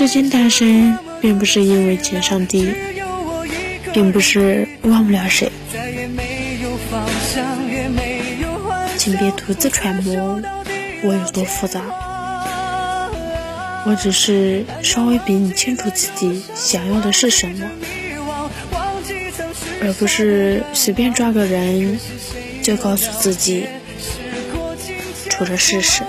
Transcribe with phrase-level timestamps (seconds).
[0.00, 2.72] 至今单身，并不是因为情商低，
[3.92, 5.52] 并不是忘不了谁。
[8.96, 10.40] 请别独自揣摩
[11.02, 11.82] 我有多复杂，
[13.84, 17.70] 我只是稍微比你清楚自己想要的是什么，
[19.82, 22.00] 而不是随便抓个人
[22.62, 23.66] 就告诉自己，
[25.28, 26.04] 除了试试。